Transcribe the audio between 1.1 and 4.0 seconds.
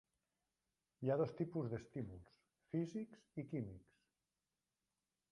dos tipus d'estímuls: físics i químics.